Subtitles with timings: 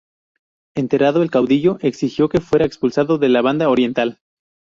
[0.75, 4.19] Enterado, el caudillo exigió que fuera expulsado de la Banda Oriental.